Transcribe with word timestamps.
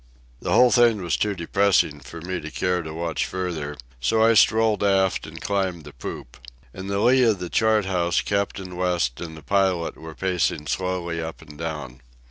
The 0.41 0.51
whole 0.51 0.71
thing 0.71 1.03
was 1.03 1.15
too 1.15 1.35
depressing 1.35 1.99
for 1.99 2.21
me 2.21 2.39
to 2.41 2.49
care 2.49 2.81
to 2.81 2.91
watch 2.91 3.27
further, 3.27 3.77
so 3.99 4.23
I 4.23 4.33
strolled 4.33 4.83
aft 4.83 5.27
and 5.27 5.39
climbed 5.39 5.83
the 5.83 5.93
poop. 5.93 6.37
In 6.73 6.87
the 6.87 6.97
lee 6.97 7.21
of 7.21 7.37
the 7.37 7.51
chart 7.51 7.85
house 7.85 8.19
Captain 8.21 8.75
West 8.75 9.21
and 9.21 9.37
the 9.37 9.43
pilot 9.43 9.97
were 9.97 10.15
pacing 10.15 10.65
slowly 10.65 11.21
up 11.21 11.39
and 11.43 11.55
down. 11.55 12.01